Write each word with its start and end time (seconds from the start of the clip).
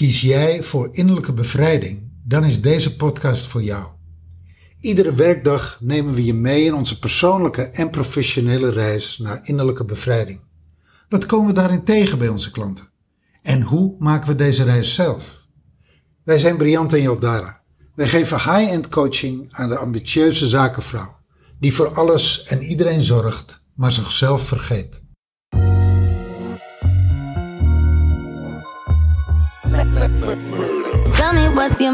Kies 0.00 0.20
jij 0.20 0.62
voor 0.62 0.88
innerlijke 0.92 1.32
bevrijding, 1.32 2.10
dan 2.24 2.44
is 2.44 2.60
deze 2.60 2.96
podcast 2.96 3.46
voor 3.46 3.62
jou. 3.62 3.86
Iedere 4.80 5.14
werkdag 5.14 5.78
nemen 5.80 6.14
we 6.14 6.24
je 6.24 6.34
mee 6.34 6.64
in 6.64 6.74
onze 6.74 6.98
persoonlijke 6.98 7.62
en 7.62 7.90
professionele 7.90 8.70
reis 8.70 9.18
naar 9.18 9.40
innerlijke 9.42 9.84
bevrijding. 9.84 10.40
Wat 11.08 11.26
komen 11.26 11.46
we 11.46 11.52
daarin 11.52 11.84
tegen 11.84 12.18
bij 12.18 12.28
onze 12.28 12.50
klanten? 12.50 12.88
En 13.42 13.62
hoe 13.62 13.96
maken 13.98 14.28
we 14.28 14.34
deze 14.34 14.64
reis 14.64 14.94
zelf? 14.94 15.46
Wij 16.24 16.38
zijn 16.38 16.56
Briant 16.56 16.92
en 16.92 17.02
Jaldara. 17.02 17.62
Wij 17.94 18.08
geven 18.08 18.36
high-end 18.36 18.88
coaching 18.88 19.52
aan 19.52 19.68
de 19.68 19.78
ambitieuze 19.78 20.48
zakenvrouw, 20.48 21.16
die 21.58 21.74
voor 21.74 21.94
alles 21.94 22.42
en 22.42 22.62
iedereen 22.62 23.02
zorgt, 23.02 23.62
maar 23.74 23.92
zichzelf 23.92 24.46
vergeet. 24.46 25.02
Tell 31.14 31.32
me 31.32 31.48
what's 31.54 31.80
your? 31.80 31.92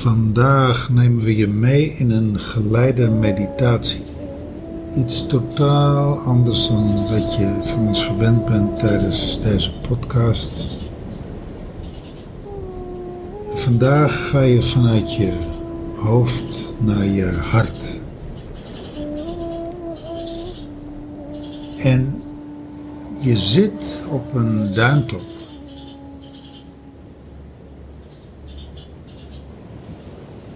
Vandaag 0.00 0.88
nemen 0.90 1.24
we 1.24 1.36
je 1.36 1.46
mee 1.46 1.94
in 1.96 2.10
een 2.10 2.38
geleide 2.38 3.08
meditatie. 3.08 4.09
Iets 4.96 5.26
totaal 5.26 6.18
anders 6.18 6.68
dan 6.68 7.08
wat 7.08 7.34
je 7.34 7.60
van 7.64 7.86
ons 7.86 8.02
gewend 8.02 8.44
bent 8.44 8.78
tijdens 8.78 9.40
deze 9.40 9.72
podcast. 9.88 10.66
Vandaag 13.54 14.28
ga 14.28 14.40
je 14.40 14.62
vanuit 14.62 15.14
je 15.14 15.32
hoofd 15.96 16.74
naar 16.78 17.04
je 17.04 17.26
hart. 17.26 18.00
En 21.78 22.22
je 23.18 23.36
zit 23.36 24.02
op 24.10 24.34
een 24.34 24.74
duintop. 24.74 25.22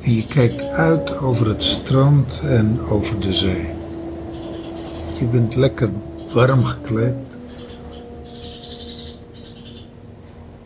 En 0.01 0.13
je 0.13 0.27
kijkt 0.27 0.63
uit 0.63 1.19
over 1.19 1.49
het 1.49 1.63
strand 1.63 2.41
en 2.45 2.81
over 2.81 3.21
de 3.21 3.33
zee. 3.33 3.74
Je 5.25 5.31
bent 5.31 5.55
lekker 5.55 5.91
warm 6.33 6.65
gekleed. 6.65 7.15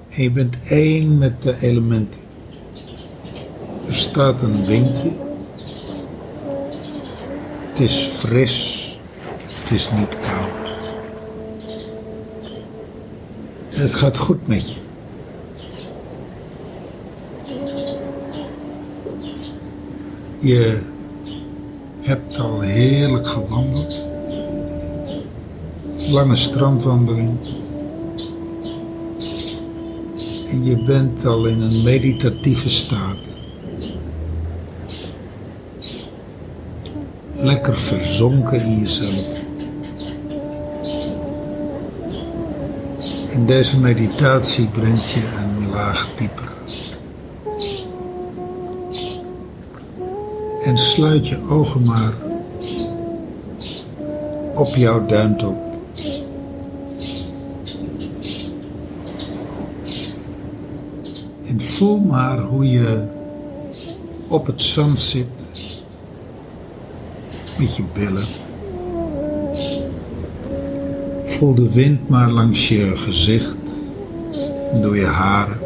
En 0.08 0.22
je 0.22 0.30
bent 0.30 0.54
één 0.68 1.18
met 1.18 1.42
de 1.42 1.56
elementen. 1.60 2.20
Er 3.88 3.94
staat 3.94 4.42
een 4.42 4.64
windje. 4.64 5.10
Het 7.68 7.80
is 7.80 8.08
fris. 8.12 8.98
Het 9.62 9.70
is 9.70 9.90
niet 9.90 10.08
koud. 10.08 10.88
Het 13.68 13.94
gaat 13.94 14.18
goed 14.18 14.46
met 14.46 14.74
je. 14.74 14.80
Je 20.38 20.82
hebt 22.00 22.38
al 22.38 22.60
heerlijk 22.60 23.26
gewandeld. 23.26 24.07
Lange 26.10 26.36
strandwandeling. 26.36 27.38
En 30.50 30.64
je 30.64 30.82
bent 30.82 31.26
al 31.26 31.46
in 31.46 31.60
een 31.60 31.82
meditatieve 31.82 32.68
staat. 32.68 33.16
Lekker 37.34 37.76
verzonken 37.76 38.60
in 38.60 38.78
jezelf. 38.78 39.40
In 43.28 43.46
deze 43.46 43.80
meditatie 43.80 44.66
brengt 44.66 45.10
je 45.10 45.20
een 45.36 45.70
laag 45.70 46.14
dieper. 46.16 46.48
En 50.62 50.78
sluit 50.78 51.28
je 51.28 51.48
ogen 51.48 51.82
maar 51.82 52.12
op 54.54 54.74
jouw 54.74 55.06
duintop. 55.06 55.66
En 61.44 61.60
voel 61.78 61.98
maar 61.98 62.38
hoe 62.38 62.70
je 62.70 63.02
op 64.28 64.46
het 64.46 64.62
zand 64.62 64.98
zit 64.98 65.26
met 67.58 67.76
je 67.76 67.82
billen. 67.92 68.26
Voel 71.26 71.54
de 71.54 71.72
wind 71.72 72.08
maar 72.08 72.30
langs 72.30 72.68
je 72.68 72.96
gezicht 72.96 73.56
en 74.72 74.82
door 74.82 74.96
je 74.96 75.06
haren. 75.06 75.58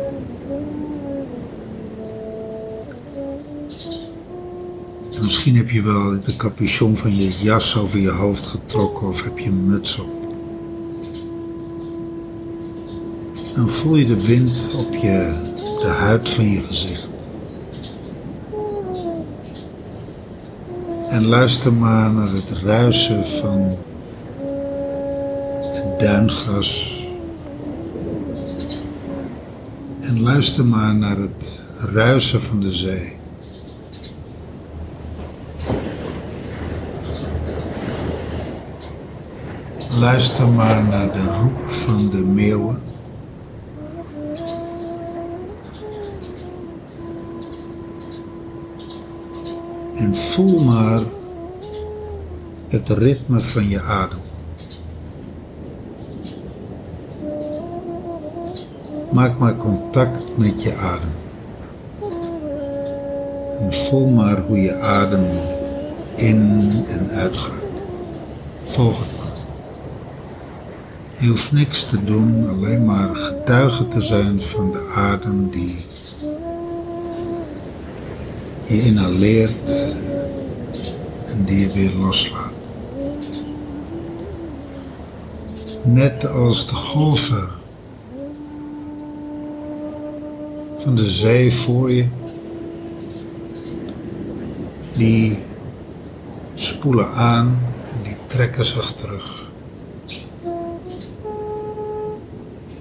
En 5.14 5.22
misschien 5.22 5.56
heb 5.56 5.70
je 5.70 5.82
wel 5.82 6.22
de 6.22 6.36
capuchon 6.36 6.96
van 6.96 7.16
je 7.16 7.32
jas 7.38 7.76
over 7.76 7.98
je 7.98 8.10
hoofd 8.10 8.46
getrokken 8.46 9.08
of 9.08 9.24
heb 9.24 9.38
je 9.38 9.48
een 9.48 9.66
muts 9.66 9.98
op. 9.98 10.10
Dan 13.54 13.68
voel 13.68 13.96
je 13.96 14.06
de 14.06 14.26
wind 14.26 14.74
op 14.74 14.94
je, 14.94 15.50
huid 16.02 16.28
van 16.28 16.50
je 16.50 16.60
gezicht. 16.60 17.08
En 21.08 21.26
luister 21.26 21.72
maar 21.72 22.10
naar 22.10 22.32
het 22.32 22.50
ruisen 22.62 23.26
van 23.26 23.76
het 25.72 26.00
duingras. 26.00 27.00
En 30.00 30.20
luister 30.22 30.66
maar 30.66 30.94
naar 30.94 31.16
het 31.16 31.58
ruisen 31.92 32.42
van 32.42 32.60
de 32.60 32.72
zee. 32.72 33.12
Luister 39.98 40.48
maar 40.48 40.82
naar 40.84 41.12
de 41.12 41.24
roep 41.40 41.72
van 41.72 42.10
de 42.10 42.22
meeuwen. 42.22 42.91
En 50.02 50.14
voel 50.14 50.62
maar 50.62 51.02
het 52.68 52.88
ritme 52.88 53.40
van 53.40 53.68
je 53.68 53.80
adem. 53.80 54.18
Maak 59.12 59.38
maar 59.38 59.56
contact 59.56 60.20
met 60.36 60.62
je 60.62 60.74
adem. 60.74 61.12
En 63.60 63.72
voel 63.72 64.08
maar 64.08 64.40
hoe 64.40 64.60
je 64.60 64.80
adem 64.80 65.24
in 66.14 66.70
en 66.88 67.10
uitgaat. 67.10 67.52
Volg 68.62 68.98
het 68.98 69.08
maar. 69.19 69.32
Je 71.19 71.28
hoeft 71.28 71.52
niks 71.52 71.84
te 71.84 72.04
doen, 72.04 72.48
alleen 72.48 72.84
maar 72.84 73.16
getuige 73.16 73.88
te 73.88 74.00
zijn 74.00 74.42
van 74.42 74.72
de 74.72 74.92
adem 74.94 75.50
die 75.50 75.84
je 78.66 78.82
inhaleert 78.82 79.81
en 81.32 81.44
die 81.44 81.60
je 81.60 81.72
weer 81.72 81.93
loslaat. 81.93 82.53
Net 85.82 86.26
als 86.26 86.67
de 86.67 86.75
golven 86.75 87.49
van 90.79 90.94
de 90.94 91.11
zee 91.11 91.55
voor 91.55 91.93
je, 91.93 92.06
die 94.96 95.38
spoelen 96.55 97.08
aan 97.12 97.58
en 97.93 98.02
die 98.02 98.17
trekken 98.26 98.64
zich 98.64 98.93
terug. 98.93 99.50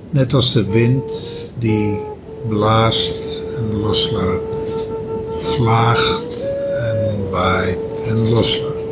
Net 0.09 0.33
als 0.33 0.51
de 0.51 0.71
wind 0.71 1.13
die 1.57 2.00
blaast 2.47 3.38
en 3.57 3.80
loslaat, 3.80 4.56
vlaagt 5.36 6.39
en 6.77 7.30
waait 7.30 7.90
en 8.11 8.29
loslaat. 8.29 8.83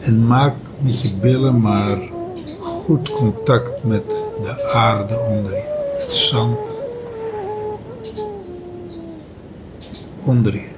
En 0.00 0.26
maak 0.26 0.54
met 0.78 1.00
je 1.00 1.14
billen 1.14 1.60
maar 1.60 1.98
goed 2.60 3.10
contact 3.10 3.84
met 3.84 4.08
de 4.42 4.72
aarde 4.72 5.20
onder 5.20 5.52
je, 5.52 5.94
het 5.98 6.12
zand 6.12 6.58
onder 10.24 10.54
je. 10.54 10.68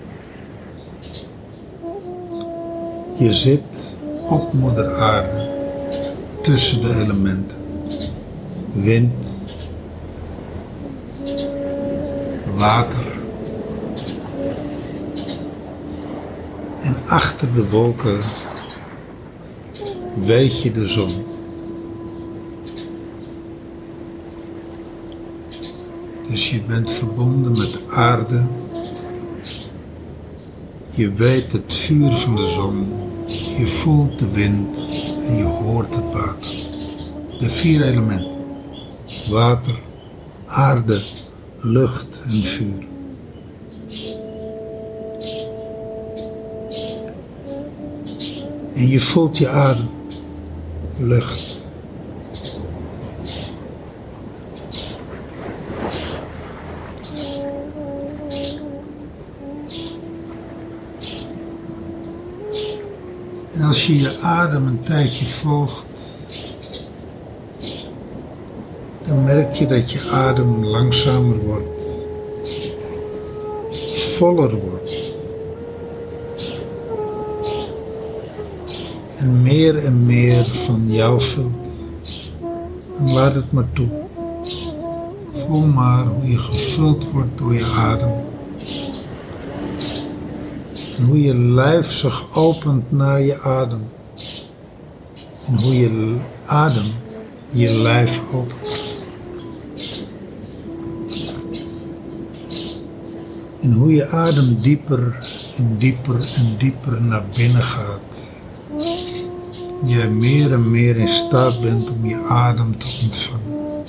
Je 3.16 3.34
zit 3.34 3.98
op 4.28 4.52
moeder 4.52 4.94
aarde, 4.94 5.48
tussen 6.40 6.82
de 6.82 6.94
elementen. 7.02 7.58
Wind, 8.72 9.12
water. 12.54 13.07
En 16.88 16.96
achter 17.06 17.55
de 17.55 17.69
wolken 17.69 18.19
weet 20.14 20.62
je 20.62 20.73
de 20.73 20.88
zon. 20.88 21.25
Dus 26.29 26.50
je 26.50 26.62
bent 26.62 26.90
verbonden 26.90 27.58
met 27.58 27.73
de 27.73 27.81
aarde. 27.90 28.46
Je 30.90 31.12
weet 31.12 31.52
het 31.52 31.75
vuur 31.75 32.12
van 32.12 32.37
de 32.37 32.46
zon. 32.46 32.93
Je 33.58 33.67
voelt 33.67 34.19
de 34.19 34.31
wind 34.31 34.76
en 35.26 35.37
je 35.37 35.44
hoort 35.44 35.94
het 35.94 36.12
water. 36.12 36.55
De 37.38 37.50
vier 37.50 37.82
elementen. 37.82 38.38
Water, 39.31 39.81
aarde, 40.46 41.02
lucht 41.61 42.23
en 42.29 42.40
vuur. 42.40 42.87
En 48.78 48.88
je 48.88 49.00
voelt 49.00 49.38
je 49.38 49.48
adem, 49.48 49.88
lucht. 50.98 51.60
En 63.52 63.62
als 63.62 63.86
je 63.86 64.00
je 64.00 64.19
adem 64.22 64.66
een 64.66 64.82
tijdje 64.82 65.25
volgt, 65.25 65.86
dan 69.02 69.25
merk 69.25 69.54
je 69.54 69.66
dat 69.66 69.90
je 69.90 70.10
adem 70.10 70.64
langzamer 70.64 71.38
wordt, 71.38 71.82
voller 74.16 74.54
wordt. 74.54 74.97
En 79.18 79.42
meer 79.42 79.84
en 79.84 80.06
meer 80.06 80.44
van 80.44 80.84
jou 80.86 81.20
vult. 81.20 81.68
En 82.98 83.12
laat 83.12 83.34
het 83.34 83.52
maar 83.52 83.72
toe. 83.72 83.88
Voel 85.32 85.66
maar 85.66 86.06
hoe 86.06 86.30
je 86.30 86.38
gevuld 86.38 87.10
wordt 87.10 87.38
door 87.38 87.54
je 87.54 87.64
adem. 87.64 88.12
En 90.98 91.04
hoe 91.04 91.22
je 91.22 91.34
lijf 91.34 91.92
zich 91.92 92.36
opent 92.36 92.92
naar 92.92 93.22
je 93.22 93.40
adem. 93.40 93.82
En 95.46 95.60
hoe 95.60 95.78
je 95.78 96.16
adem 96.46 96.86
je 97.48 97.74
lijf 97.74 98.20
opent. 98.32 98.96
En 103.60 103.72
hoe 103.72 103.92
je 103.92 104.08
adem 104.08 104.60
dieper 104.60 105.18
en 105.56 105.76
dieper 105.78 106.14
en 106.14 106.56
dieper 106.58 107.02
naar 107.02 107.24
binnen 107.36 107.62
gaat. 107.62 108.17
Jij 109.88 110.08
meer 110.08 110.52
en 110.52 110.70
meer 110.70 110.96
in 110.96 111.08
staat 111.08 111.61
bent 111.61 111.90
om 111.90 112.06
je 112.06 112.23
adem 112.29 112.79
te 112.79 112.87
ontvangen. 113.05 113.85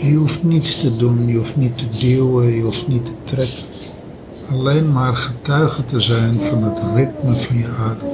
Je 0.00 0.14
hoeft 0.14 0.42
niets 0.42 0.80
te 0.80 0.96
doen, 0.96 1.26
je 1.26 1.36
hoeft 1.36 1.56
niet 1.56 1.78
te 1.78 1.88
duwen, 1.88 2.54
je 2.54 2.62
hoeft 2.62 2.88
niet 2.88 3.04
te 3.04 3.12
trekken. 3.24 3.62
Alleen 4.50 4.92
maar 4.92 5.16
getuige 5.16 5.84
te 5.84 6.00
zijn 6.00 6.42
van 6.42 6.62
het 6.62 6.86
ritme 6.94 7.36
van 7.36 7.56
je 7.58 7.68
adem. 7.68 8.08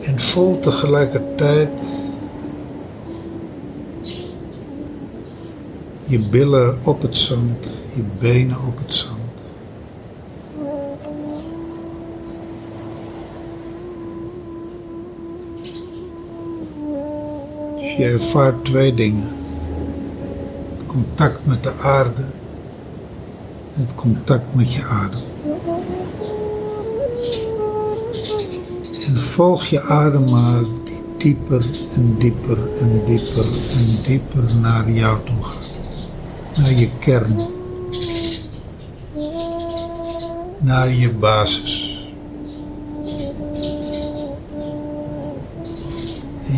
En 0.00 0.20
voel 0.20 0.58
tegelijkertijd 0.58 1.70
je 6.04 6.28
billen 6.28 6.78
op 6.84 7.02
het 7.02 7.16
zand, 7.16 7.84
je 7.94 8.02
benen 8.18 8.66
op 8.66 8.78
het 8.78 8.94
zand. 8.94 9.11
Je 18.02 18.08
ervaart 18.08 18.64
twee 18.64 18.94
dingen. 18.94 19.28
Het 20.76 20.86
contact 20.86 21.46
met 21.46 21.62
de 21.62 21.72
aarde 21.72 22.22
en 23.74 23.80
het 23.80 23.94
contact 23.94 24.54
met 24.54 24.72
je 24.72 24.84
adem. 24.84 25.20
En 29.06 29.16
volg 29.16 29.64
je 29.64 29.82
adem 29.82 30.30
maar 30.30 30.62
die 30.84 31.02
dieper 31.18 31.64
en 31.94 32.16
dieper 32.18 32.58
en 32.78 33.02
dieper 33.06 33.44
en 33.78 34.02
dieper 34.06 34.56
naar 34.60 34.90
jou 34.90 35.18
toe 35.24 35.42
gaat 35.42 35.70
naar 36.56 36.72
je 36.72 36.90
kern, 36.98 37.46
naar 40.58 40.90
je 40.90 41.10
basis. 41.10 41.91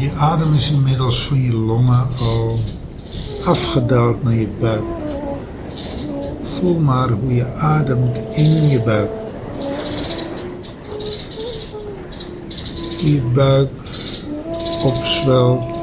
Je 0.00 0.12
adem 0.18 0.54
is 0.54 0.70
inmiddels 0.70 1.22
van 1.22 1.42
je 1.42 1.52
longen 1.52 2.06
al 2.20 2.58
afgedaald 3.44 4.22
naar 4.22 4.34
je 4.34 4.48
buik. 4.60 4.82
Voel 6.42 6.78
maar 6.78 7.10
hoe 7.10 7.34
je 7.34 7.52
ademt 7.54 8.18
in 8.34 8.68
je 8.68 8.82
buik. 8.82 9.10
Je 13.04 13.22
buik 13.34 13.70
opzwelt 14.84 15.74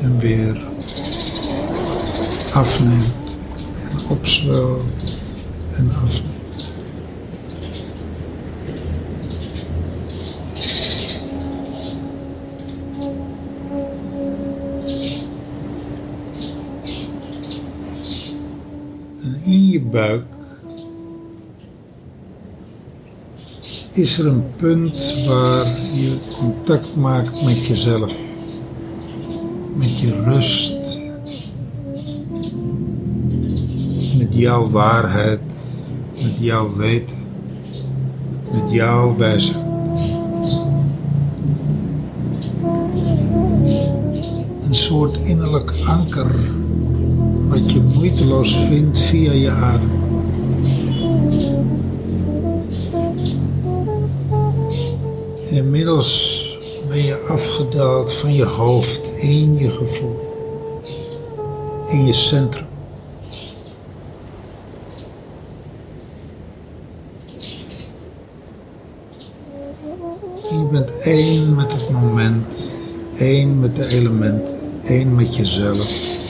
en 0.00 0.18
weer 0.18 0.70
afneemt 2.52 3.14
en 3.90 4.08
opzwelt 4.08 4.84
en 5.76 5.90
afneemt. 6.04 6.30
En 19.22 19.40
in 19.44 19.61
je 19.72 19.80
buik 19.80 20.24
is 23.90 24.18
er 24.18 24.26
een 24.26 24.44
punt 24.56 25.24
waar 25.26 25.66
je 25.92 26.18
contact 26.38 26.96
maakt 26.96 27.44
met 27.44 27.66
jezelf, 27.66 28.16
met 29.74 29.98
je 29.98 30.22
rust 30.22 31.00
met 34.18 34.36
jouw 34.36 34.68
waarheid, 34.70 35.40
met 36.22 36.36
jouw 36.38 36.76
weten, 36.76 37.16
met 38.52 38.72
jouw 38.72 39.16
wijsheid. 39.16 39.64
Een 44.66 44.74
soort 44.74 45.16
innerlijk 45.16 45.72
anker 45.86 46.61
moeiteloos 48.02 48.54
vindt 48.54 48.98
via 48.98 49.32
je 49.32 49.50
adem. 49.50 49.90
Inmiddels 55.50 56.40
ben 56.88 57.04
je 57.04 57.16
afgedaald 57.28 58.12
van 58.12 58.32
je 58.32 58.44
hoofd 58.44 59.12
in 59.16 59.58
je 59.58 59.70
gevoel, 59.70 60.18
in 61.88 62.04
je 62.06 62.12
centrum. 62.12 62.66
Je 70.50 70.68
bent 70.70 70.90
één 70.98 71.54
met 71.54 71.72
het 71.72 71.90
moment, 71.90 72.54
één 73.18 73.60
met 73.60 73.76
de 73.76 73.86
elementen, 73.86 74.54
één 74.84 75.14
met 75.14 75.36
jezelf. 75.36 76.20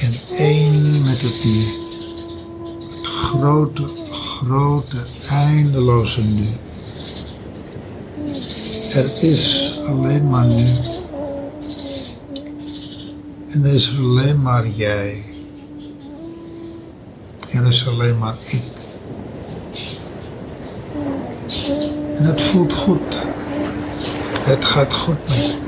En 0.00 0.12
één 0.36 1.00
met 1.00 1.22
het 1.22 1.44
nu. 1.44 1.60
Het 2.96 3.06
grote, 3.46 3.86
grote, 4.10 4.96
eindeloze 5.30 6.20
nu. 6.20 6.46
Er 8.92 9.22
is 9.22 9.74
alleen 9.88 10.28
maar 10.28 10.46
nu. 10.46 10.66
En 13.48 13.64
er 13.64 13.74
is 13.74 13.92
alleen 13.98 14.42
maar 14.42 14.68
jij. 14.68 15.24
Er 17.50 17.66
is 17.66 17.88
alleen 17.88 18.18
maar 18.18 18.34
ik. 18.44 18.62
En 22.18 22.24
het 22.24 22.42
voelt 22.42 22.72
goed. 22.72 23.14
Het 24.40 24.64
gaat 24.64 24.94
goed 24.94 25.28
met 25.28 25.44
je. 25.44 25.58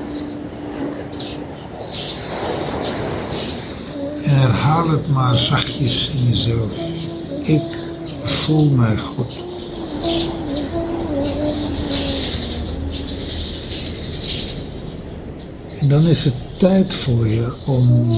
En 4.22 4.34
herhaal 4.34 4.88
het 4.88 5.08
maar 5.08 5.36
zachtjes 5.36 6.10
in 6.10 6.28
jezelf. 6.28 6.87
Ik 7.48 7.62
voel 8.24 8.70
mij 8.70 8.98
goed. 8.98 9.38
En 15.80 15.88
dan 15.88 16.06
is 16.06 16.24
het 16.24 16.34
tijd 16.58 16.94
voor 16.94 17.28
je 17.28 17.54
om 17.66 18.10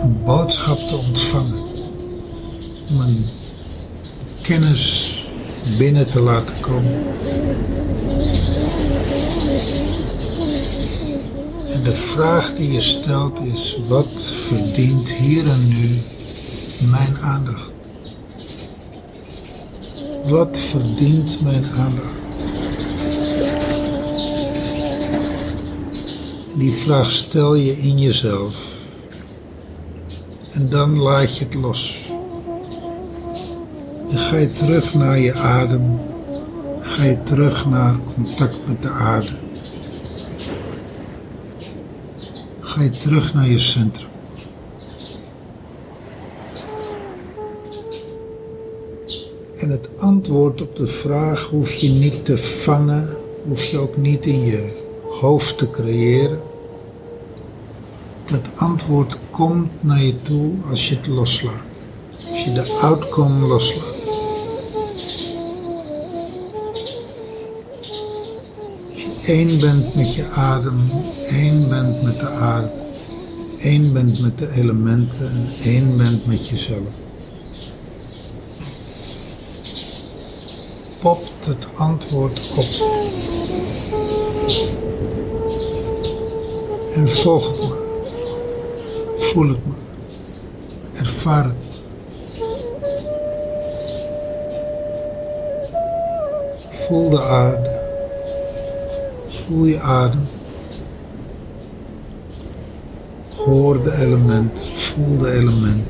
een 0.00 0.24
boodschap 0.24 0.78
te 0.78 0.96
ontvangen. 0.96 1.62
Om 2.90 3.00
een 3.00 3.26
kennis 4.42 5.26
binnen 5.78 6.10
te 6.10 6.20
laten 6.20 6.60
komen. 6.60 7.04
En 11.72 11.82
de 11.82 11.92
vraag 11.92 12.54
die 12.54 12.72
je 12.72 12.80
stelt 12.80 13.40
is, 13.40 13.78
wat 13.88 14.22
verdient 14.46 15.10
hier 15.10 15.48
en 15.48 15.68
nu 15.68 15.98
mijn 16.90 17.18
aandacht? 17.20 17.70
Wat 20.24 20.58
verdient 20.58 21.42
mijn 21.42 21.64
aandacht? 21.64 22.20
Die 26.56 26.72
vraag 26.72 27.10
stel 27.10 27.54
je 27.54 27.78
in 27.78 27.98
jezelf. 27.98 28.56
En 30.50 30.68
dan 30.68 30.98
laat 30.98 31.36
je 31.36 31.44
het 31.44 31.54
los. 31.54 32.10
En 34.10 34.18
ga 34.18 34.36
je 34.36 34.50
terug 34.50 34.94
naar 34.94 35.18
je 35.18 35.34
adem. 35.34 36.00
Ga 36.80 37.04
je 37.04 37.22
terug 37.22 37.66
naar 37.66 37.96
contact 38.14 38.56
met 38.66 38.82
de 38.82 38.88
aarde. 38.88 39.30
Ga 42.72 42.82
je 42.82 42.90
terug 42.90 43.34
naar 43.34 43.48
je 43.48 43.58
centrum. 43.58 44.08
En 49.56 49.70
het 49.70 49.88
antwoord 49.98 50.62
op 50.62 50.76
de 50.76 50.86
vraag 50.86 51.42
hoef 51.42 51.72
je 51.72 51.88
niet 51.88 52.24
te 52.24 52.38
vangen, 52.38 53.16
hoef 53.48 53.64
je 53.64 53.78
ook 53.78 53.96
niet 53.96 54.26
in 54.26 54.44
je 54.44 54.82
hoofd 55.20 55.58
te 55.58 55.70
creëren. 55.70 56.40
Het 58.24 58.48
antwoord 58.56 59.18
komt 59.30 59.70
naar 59.80 60.02
je 60.02 60.22
toe 60.22 60.52
als 60.70 60.88
je 60.88 60.96
het 60.96 61.06
loslaat. 61.06 61.66
Als 62.30 62.44
je 62.44 62.52
de 62.52 62.78
outcome 62.80 63.46
loslaat. 63.46 63.91
Één 69.24 69.60
bent 69.60 69.94
met 69.94 70.14
je 70.14 70.28
adem, 70.30 70.78
één 71.28 71.68
bent 71.68 72.02
met 72.02 72.20
de 72.20 72.28
aarde, 72.28 72.70
één 73.60 73.92
bent 73.92 74.20
met 74.20 74.38
de 74.38 74.52
elementen 74.52 75.26
en 75.26 75.48
één 75.64 75.96
bent 75.96 76.26
met 76.26 76.48
jezelf. 76.48 77.00
Popt 81.00 81.46
het 81.46 81.66
antwoord 81.76 82.50
op. 82.56 82.66
En 86.94 87.10
volg 87.10 87.50
het 87.50 87.68
maar. 87.68 87.78
Voel 89.18 89.48
het 89.48 89.66
maar. 89.66 89.76
Ervaar 90.92 91.44
het. 91.44 91.54
Voel 96.70 97.10
de 97.10 97.20
aarde. 97.20 97.81
Voel 99.52 99.66
je 99.66 99.80
adem. 99.80 100.20
Hoor 103.28 103.82
de 103.82 103.94
element. 103.96 104.68
Voel 104.74 105.18
de 105.18 105.32
element. 105.32 105.86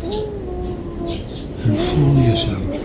En 1.64 1.78
voel 1.78 2.14
jezelf. 2.14 2.80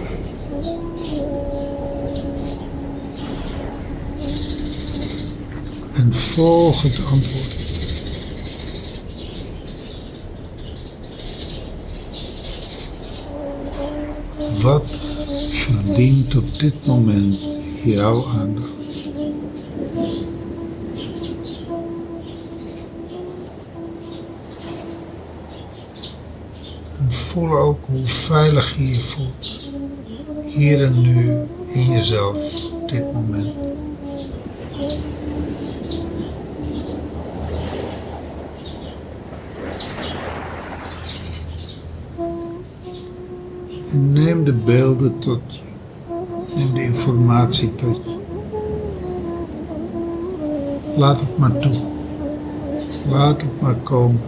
En 5.94 6.14
volg 6.14 6.82
het 6.82 7.06
antwoord. 7.12 7.56
Wat 14.62 14.92
verdient 15.50 16.36
op 16.36 16.60
dit 16.60 16.86
moment 16.86 17.42
jouw 17.84 18.26
aandacht? 18.26 18.77
Voel 27.38 27.58
ook 27.58 27.80
hoe 27.86 28.06
veilig 28.06 28.76
je 28.78 28.88
je 28.88 29.02
voelt. 29.02 29.60
Hier 30.46 30.84
en 30.84 31.02
nu 31.02 31.38
in 31.68 31.86
jezelf, 31.86 32.62
dit 32.86 33.14
moment. 33.14 33.58
En 43.92 44.14
neem 44.14 44.44
de 44.44 44.54
beelden 44.54 45.20
tot 45.20 45.42
je. 45.48 45.62
Neem 46.56 46.74
de 46.74 46.84
informatie 46.84 47.76
tot 47.76 48.00
je. 48.04 48.18
Laat 50.96 51.22
het 51.22 51.38
maar 51.38 51.60
toe. 51.60 51.80
Laat 53.10 53.42
het 53.42 53.62
maar 53.62 53.76
komen. 53.76 54.22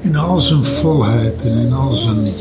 In 0.00 0.16
al 0.16 0.40
zijn 0.40 0.64
volheid 0.64 1.42
en 1.42 1.52
in 1.52 1.72
al 1.72 1.92
zijn 1.92 2.32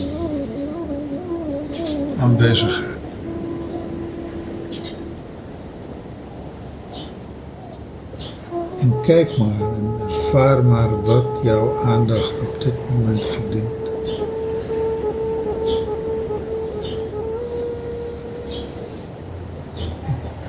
aanwezigheid. 2.20 2.98
En 8.80 8.94
kijk 9.01 9.38
maar 9.38 9.74
en 9.74 10.08
ervaar 10.08 10.63
maar 10.63 11.04
wat 11.04 11.39
jouw 11.44 11.78
aandacht 11.86 12.34
op 12.42 12.62
dit 12.62 12.74
moment 12.89 13.22
verdient. 13.22 13.80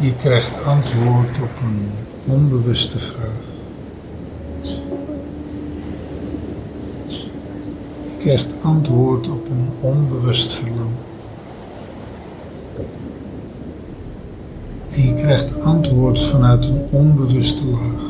Je 0.00 0.16
krijgt 0.16 0.64
antwoord 0.64 1.42
op 1.42 1.62
een 1.62 1.90
onbewuste 2.26 2.98
vraag. 2.98 3.48
Je 8.04 8.09
krijgt 8.20 8.54
antwoord 8.62 9.28
op 9.28 9.48
een 9.48 9.68
onbewust 9.80 10.52
verlangen. 10.52 11.08
En 14.90 15.02
je 15.02 15.14
krijgt 15.14 15.62
antwoord 15.62 16.20
vanuit 16.20 16.64
een 16.64 16.86
onbewuste 16.90 17.66
laag. 17.66 18.09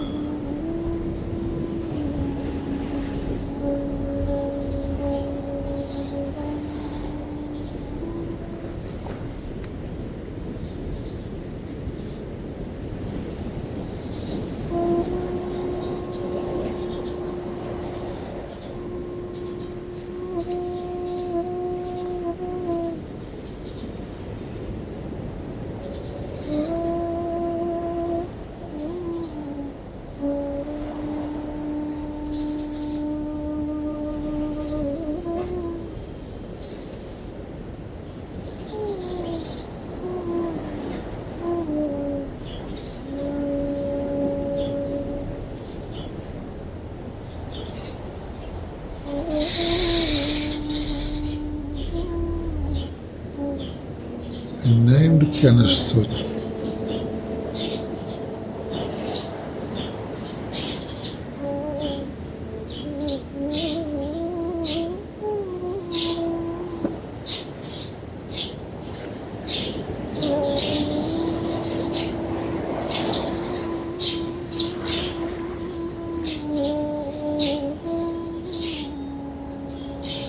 en 54.63 54.85
neem 54.85 55.19
de 55.19 55.29
kennis 55.29 55.87
tot. 55.87 56.29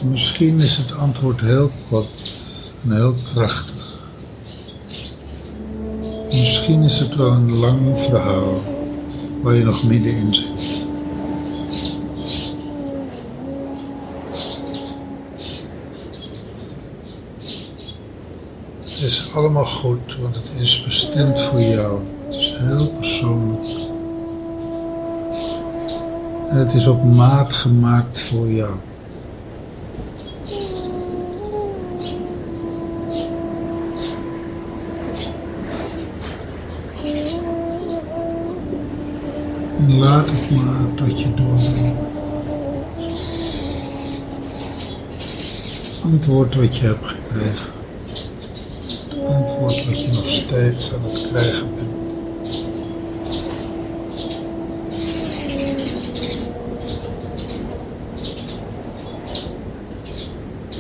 Misschien 0.03 0.59
is 0.59 0.77
het 0.77 0.91
antwoord 0.91 1.41
heel 1.41 1.69
kort 1.89 2.31
en 2.83 2.91
heel 2.95 3.15
krachtig. 3.33 3.70
Misschien 6.61 6.83
is 6.83 6.99
het 6.99 7.15
wel 7.15 7.31
een 7.31 7.53
lang 7.53 7.99
verhaal 7.99 8.61
waar 9.41 9.55
je 9.55 9.63
nog 9.63 9.83
middenin 9.83 10.33
zit. 10.33 10.83
Het 18.83 19.01
is 19.01 19.29
allemaal 19.33 19.65
goed, 19.65 20.17
want 20.21 20.35
het 20.35 20.51
is 20.59 20.83
bestemd 20.83 21.41
voor 21.41 21.61
jou. 21.61 21.99
Het 22.25 22.33
is 22.33 22.53
heel 22.57 22.87
persoonlijk. 22.89 23.67
En 26.49 26.57
het 26.57 26.73
is 26.73 26.87
op 26.87 27.03
maat 27.03 27.53
gemaakt 27.53 28.19
voor 28.19 28.51
jou. 28.51 28.73
En 39.91 39.99
laat 40.11 40.29
het 40.29 40.51
maar 40.51 40.93
tot 40.95 41.21
je 41.21 41.33
doordringen. 41.33 41.97
Antwoord 46.03 46.55
wat 46.55 46.77
je 46.77 46.85
hebt 46.85 47.05
gekregen. 47.05 47.71
Het 49.09 49.25
antwoord 49.25 49.85
wat 49.85 50.01
je 50.01 50.11
nog 50.13 50.29
steeds 50.29 50.93
aan 50.93 51.03
het 51.03 51.27
krijgen 51.27 51.75
bent. 51.75 51.89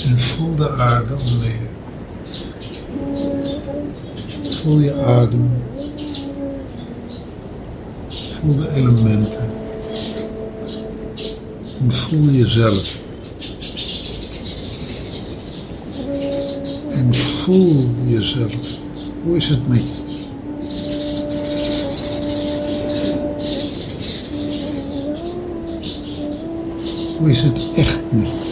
En 0.05 0.19
voel 0.19 0.55
de 0.55 0.69
aarde 0.69 1.13
onder. 1.13 1.51
Voel 4.43 4.79
je 4.79 5.03
adem. 5.03 5.70
Voel 8.41 8.57
de 8.57 8.69
elementen. 8.75 9.49
En 11.79 11.91
voel 11.91 12.29
jezelf. 12.29 12.95
En 16.89 17.15
voel 17.15 17.89
jezelf. 18.05 18.51
Hoe 19.23 19.35
is 19.35 19.47
het 19.47 19.67
met 19.67 19.81
je? 19.81 20.01
Hoe 27.17 27.29
is 27.29 27.41
het 27.41 27.69
echt 27.75 27.99
met? 28.11 28.50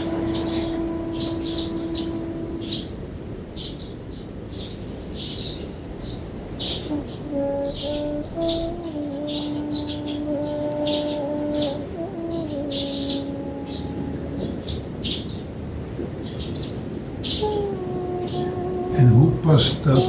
En 19.50 19.56
past 19.56 19.84
dat 19.84 20.04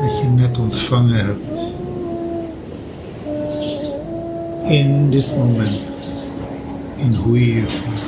wat 0.00 0.18
je 0.20 0.28
net 0.36 0.58
ontvangen 0.58 1.24
hebt 1.26 1.60
in 4.64 5.10
dit 5.10 5.36
moment? 5.36 5.80
In 6.96 7.14
hoe 7.14 7.40
je 7.46 7.54
je 7.54 7.66
voelt. 7.66 8.00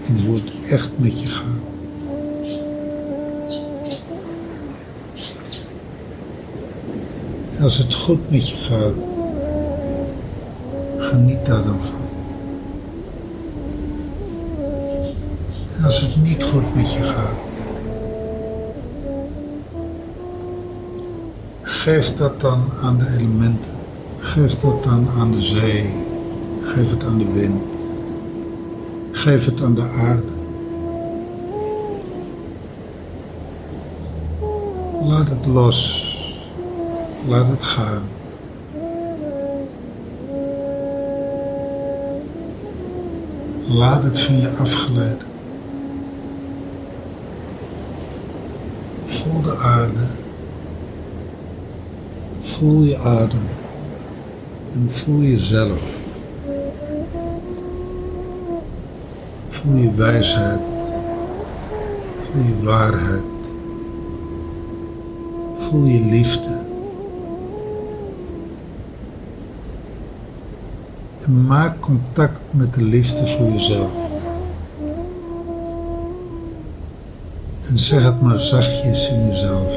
In 0.00 0.26
hoe 0.26 0.34
het 0.34 0.70
echt 0.70 0.90
met 0.96 1.20
je 1.20 1.28
gaat. 1.28 1.44
En 7.56 7.62
als 7.62 7.78
het 7.78 7.94
goed 7.94 8.30
met 8.30 8.48
je 8.48 8.56
gaat, 8.56 8.94
geniet 10.98 11.46
daar 11.46 11.64
dan 11.64 11.82
van. 11.82 12.00
En 15.76 15.84
als 15.84 16.00
het 16.00 16.22
niet 16.22 16.42
goed 16.42 16.74
met 16.74 16.92
je 16.92 17.02
gaat, 17.02 17.55
geef 21.66 22.14
dat 22.14 22.40
dan 22.40 22.64
aan 22.82 22.98
de 22.98 23.06
elementen. 23.08 23.70
Geef 24.20 24.54
dat 24.54 24.82
dan 24.82 25.08
aan 25.18 25.32
de 25.32 25.42
zee. 25.42 25.94
Geef 26.62 26.90
het 26.90 27.04
aan 27.04 27.18
de 27.18 27.32
wind. 27.32 27.62
Geef 29.10 29.44
het 29.44 29.62
aan 29.62 29.74
de 29.74 29.82
aarde. 29.82 30.32
Laat 35.02 35.28
het 35.28 35.46
los. 35.46 36.04
Laat 37.28 37.48
het 37.48 37.62
gaan. 37.62 38.02
Laat 43.68 44.02
het 44.02 44.20
van 44.20 44.38
je 44.38 44.50
afgeleiden. 44.58 45.26
Voel 49.06 49.42
de 49.42 49.56
aarde. 49.56 50.24
Voel 52.56 52.82
je 52.82 52.98
adem. 52.98 53.48
En 54.72 54.90
voel 54.90 55.20
jezelf. 55.20 55.82
Voel 59.48 59.76
je 59.76 59.90
wijsheid. 59.94 60.60
Voel 62.20 62.42
je 62.42 62.64
waarheid. 62.64 63.22
Voel 65.56 65.84
je 65.84 66.00
liefde. 66.00 66.58
En 71.24 71.46
maak 71.46 71.80
contact 71.80 72.40
met 72.50 72.74
de 72.74 72.82
liefde 72.82 73.26
voor 73.26 73.46
jezelf. 73.46 73.98
En 77.68 77.78
zeg 77.78 78.04
het 78.04 78.22
maar 78.22 78.38
zachtjes 78.38 79.08
in 79.08 79.26
jezelf. 79.26 79.72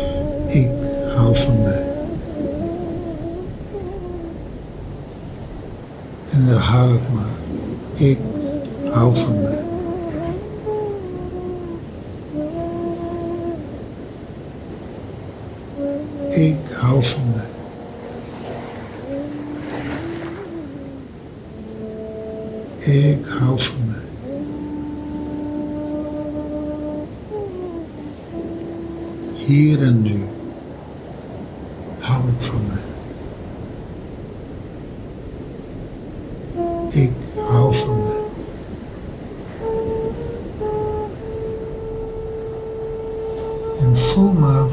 Ik 0.47 0.69
hou 1.15 1.35
van 1.35 1.61
mij. 1.61 1.88
En 6.39 6.45
herhaal 6.45 6.91
het 6.91 7.13
maar. 7.13 7.37
Ik 7.93 8.17
hou 8.91 9.15
van 9.15 9.41
mij. 9.41 9.63
Ik 16.29 16.57
hou 16.73 17.03
van 17.03 17.23
mij. 17.35 17.47
Ik 22.79 23.25
hou 23.25 23.59
van 23.59 23.75
mij. 23.85 23.97
Hier 29.33 29.81
en 29.81 30.01
nu 30.01 30.23
hou 31.99 32.27
ik 32.27 32.41
van 32.41 32.61
mij. 32.67 32.88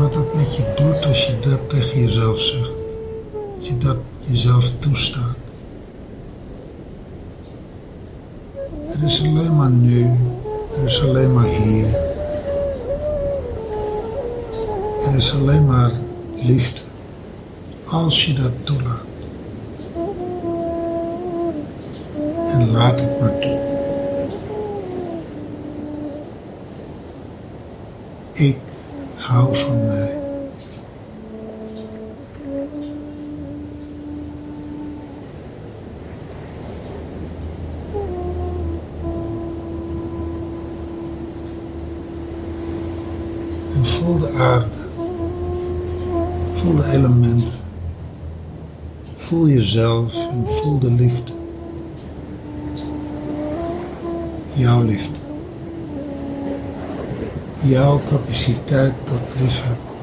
Wat 0.06 0.14
het 0.14 0.34
met 0.34 0.56
je 0.56 0.64
doet 0.76 1.06
als 1.06 1.26
je 1.26 1.38
dat 1.40 1.68
tegen 1.68 2.00
jezelf 2.00 2.38
zegt. 2.38 2.74
Dat 3.56 3.66
je 3.66 3.78
dat 3.78 3.96
jezelf 4.18 4.70
toestaat. 4.78 5.36
Er 8.92 9.04
is 9.04 9.22
alleen 9.22 9.56
maar 9.56 9.70
nu. 9.70 10.10
Er 10.76 10.84
is 10.84 11.02
alleen 11.02 11.32
maar 11.32 11.46
hier. 11.46 11.94
Er 15.06 15.16
is 15.16 15.34
alleen 15.34 15.66
maar 15.66 15.90
liefde. 16.34 16.80
Als 17.84 18.24
je 18.24 18.32
dat 18.32 18.52
toelaat. 18.62 19.04
En 22.52 22.70
laat 22.70 23.00
het 23.00 23.20
maar 23.20 23.38
toe. 23.38 23.58
Ik 28.32 28.56
hou 29.36 29.76
mij. 29.86 30.14
Voel 43.82 44.18
de 44.18 44.32
aarde. 44.38 44.68
Voel 46.52 46.76
de 46.76 46.84
elementen. 46.92 47.52
Voel 49.16 49.48
jezelf 49.48 50.14
en 50.14 50.46
voel 50.46 50.78
de 50.78 50.90
liefde. 50.90 51.32
Jouw 54.52 54.82
liefde. 54.82 55.16
jouw 57.68 57.95
capaciteit 58.10 58.94
tot 59.04 59.20
liefhebben. 59.40 59.94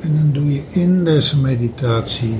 En 0.00 0.16
dan 0.16 0.32
doe 0.32 0.52
je 0.52 0.62
in 0.70 1.04
deze 1.04 1.40
meditatie 1.40 2.38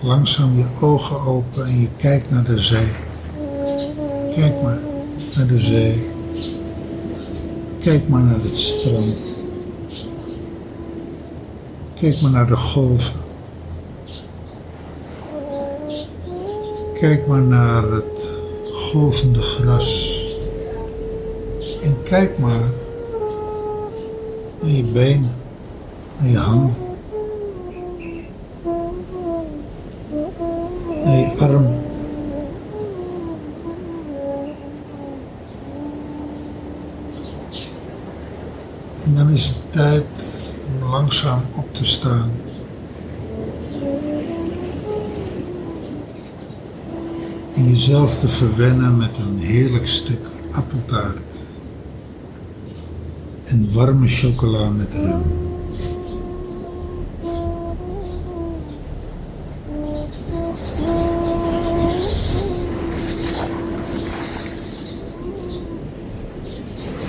langzaam 0.00 0.56
je 0.56 0.66
ogen 0.80 1.20
open 1.20 1.66
en 1.66 1.80
je 1.80 1.88
kijkt 1.96 2.30
naar 2.30 2.44
de 2.44 2.58
zee. 2.58 2.90
Kijk 4.34 4.62
maar 4.62 4.78
naar 5.36 5.46
de 5.46 5.58
zee. 5.58 6.10
Kijk 7.80 8.08
maar 8.08 8.22
naar 8.22 8.40
het 8.40 8.56
strand. 8.56 9.36
Kijk 11.94 12.20
maar 12.20 12.30
naar 12.30 12.46
de 12.46 12.56
golven. 12.56 13.25
Kijk 17.00 17.26
maar 17.26 17.42
naar 17.42 17.82
het 17.82 18.34
golvende 18.72 19.42
gras. 19.42 20.20
En 21.82 22.02
kijk 22.02 22.38
maar 22.38 22.70
naar 24.60 24.70
je 24.70 24.82
benen, 24.82 25.34
naar 26.18 26.28
je 26.28 26.38
handen, 26.38 26.76
naar 31.04 31.16
je 31.16 31.32
armen. 31.38 31.82
En 39.04 39.14
dan 39.14 39.30
is 39.30 39.46
het 39.46 39.56
tijd 39.70 40.04
om 40.82 40.88
langzaam 40.88 41.42
op 41.56 41.74
te 41.74 41.84
staan. 41.84 42.45
En 47.56 47.68
jezelf 47.68 48.16
te 48.16 48.28
verwennen 48.28 48.96
met 48.96 49.18
een 49.18 49.38
heerlijk 49.38 49.86
stuk 49.86 50.26
appeltaart. 50.50 51.20
En 53.44 53.72
warme 53.72 54.06
chocola 54.06 54.68
met 54.68 54.94
rum. 54.94 55.22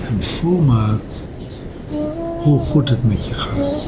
En 0.09 0.23
voel 0.23 0.61
maar 0.61 0.99
hoe 2.43 2.59
goed 2.59 2.89
het 2.89 3.03
met 3.03 3.25
je 3.25 3.33
gaat. 3.33 3.87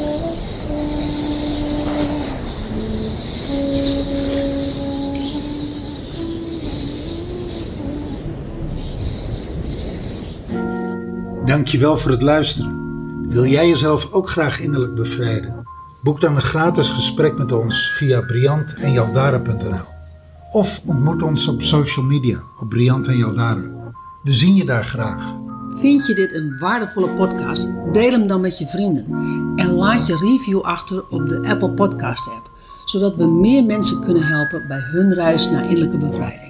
Dankjewel 11.50 11.98
voor 11.98 12.12
het 12.12 12.22
luisteren. 12.22 12.78
Wil 13.30 13.46
jij 13.46 13.68
jezelf 13.68 14.12
ook 14.12 14.30
graag 14.30 14.60
innerlijk 14.60 14.96
bevrijden? 14.96 15.68
Boek 16.02 16.22
dan 16.22 16.36
een 16.36 16.42
gratis 16.42 16.90
gesprek 16.90 17.38
met 17.38 17.52
ons 17.52 17.92
via 17.94 18.22
briant 18.22 18.74
en 18.74 18.92
Jaldara.nl 18.92 19.86
of 20.52 20.82
ontmoet 20.86 21.22
ons 21.22 21.48
op 21.48 21.62
social 21.62 22.06
media 22.06 22.44
op 22.60 22.70
Briant 22.70 23.08
en 23.08 23.18
Jaldara. 23.18 23.62
We 24.24 24.32
zien 24.32 24.56
je 24.56 24.66
daar 24.66 24.84
graag. 24.84 25.36
Vind 25.76 26.08
je 26.08 26.14
dit 26.14 26.34
een 26.34 26.58
waardevolle 26.60 27.10
podcast? 27.10 27.70
Deel 27.92 28.12
hem 28.12 28.28
dan 28.28 28.42
met 28.42 28.58
je 28.58 28.68
vrienden. 28.68 29.06
En 29.56 29.72
laat 29.72 30.08
je 30.08 30.16
review 30.16 30.62
achter 30.62 31.04
op 31.10 31.30
de 31.30 31.48
Apple 31.48 31.72
Podcast 31.72 32.28
app. 32.28 32.50
Zodat 32.86 33.16
we 33.16 33.28
meer 33.28 33.64
mensen 33.64 34.02
kunnen 34.02 34.24
helpen 34.24 34.68
bij 34.68 34.82
hun 34.82 35.14
reis 35.14 35.50
naar 35.50 35.64
innerlijke 35.64 35.98
bevrijding. 35.98 36.49